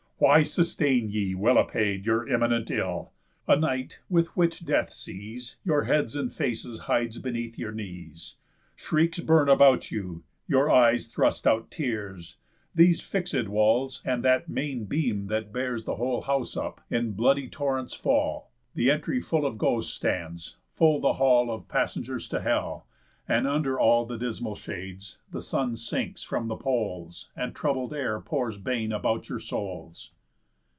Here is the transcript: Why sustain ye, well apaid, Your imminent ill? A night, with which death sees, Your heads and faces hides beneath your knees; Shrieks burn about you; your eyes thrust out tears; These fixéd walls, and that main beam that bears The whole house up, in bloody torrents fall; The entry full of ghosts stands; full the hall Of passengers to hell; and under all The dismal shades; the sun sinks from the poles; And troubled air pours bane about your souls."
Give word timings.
Why 0.23 0.43
sustain 0.43 1.09
ye, 1.09 1.33
well 1.33 1.55
apaid, 1.57 2.05
Your 2.05 2.27
imminent 2.31 2.69
ill? 2.69 3.11
A 3.47 3.55
night, 3.55 4.01
with 4.07 4.27
which 4.37 4.63
death 4.63 4.93
sees, 4.93 5.57
Your 5.63 5.85
heads 5.85 6.15
and 6.15 6.31
faces 6.31 6.81
hides 6.81 7.17
beneath 7.17 7.57
your 7.57 7.71
knees; 7.71 8.35
Shrieks 8.75 9.17
burn 9.17 9.49
about 9.49 9.89
you; 9.89 10.23
your 10.47 10.69
eyes 10.69 11.07
thrust 11.07 11.47
out 11.47 11.71
tears; 11.71 12.37
These 12.75 13.01
fixéd 13.01 13.47
walls, 13.47 14.03
and 14.05 14.23
that 14.23 14.47
main 14.47 14.83
beam 14.85 15.25
that 15.25 15.51
bears 15.51 15.85
The 15.85 15.95
whole 15.95 16.21
house 16.21 16.55
up, 16.55 16.81
in 16.91 17.13
bloody 17.13 17.49
torrents 17.49 17.95
fall; 17.95 18.51
The 18.75 18.91
entry 18.91 19.21
full 19.21 19.43
of 19.43 19.57
ghosts 19.57 19.91
stands; 19.91 20.57
full 20.69 21.01
the 21.01 21.13
hall 21.13 21.49
Of 21.49 21.67
passengers 21.67 22.29
to 22.29 22.41
hell; 22.41 22.85
and 23.27 23.47
under 23.47 23.79
all 23.79 24.03
The 24.05 24.17
dismal 24.17 24.55
shades; 24.55 25.19
the 25.31 25.41
sun 25.41 25.77
sinks 25.77 26.21
from 26.21 26.47
the 26.47 26.55
poles; 26.57 27.29
And 27.33 27.55
troubled 27.55 27.93
air 27.93 28.19
pours 28.19 28.57
bane 28.57 28.91
about 28.91 29.29
your 29.29 29.39
souls." 29.39 30.11